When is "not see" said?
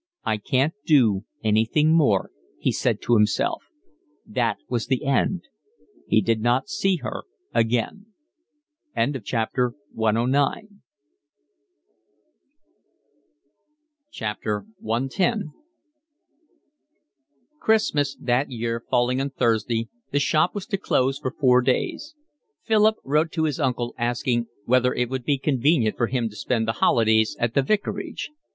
6.41-6.95